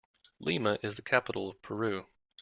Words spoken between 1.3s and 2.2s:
of Peru.